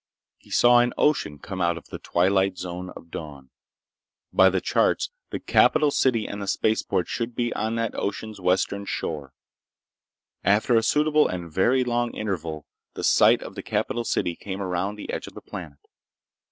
He 0.39 0.49
saw 0.49 0.79
an 0.79 0.93
ocean 0.97 1.37
come 1.37 1.61
out 1.61 1.77
of 1.77 1.89
the 1.89 1.99
twilight 1.99 2.57
zone 2.57 2.89
of 2.95 3.11
dawn. 3.11 3.51
By 4.33 4.49
the 4.49 4.59
charts, 4.59 5.11
the 5.29 5.39
capital 5.39 5.91
city 5.91 6.25
and 6.27 6.41
the 6.41 6.47
spaceport 6.47 7.07
should 7.07 7.35
be 7.35 7.53
on 7.53 7.75
that 7.75 7.93
ocean's 7.93 8.41
western 8.41 8.85
shore. 8.85 9.35
After 10.43 10.75
a 10.75 10.81
suitable 10.81 11.27
and 11.27 11.53
very 11.53 11.83
long 11.83 12.15
interval, 12.15 12.65
the 12.95 13.03
site 13.03 13.43
of 13.43 13.53
the 13.53 13.61
capital 13.61 14.03
city 14.03 14.35
came 14.35 14.59
around 14.59 14.95
the 14.95 15.11
edge 15.13 15.27
of 15.27 15.35
the 15.35 15.39
planet. 15.41 15.77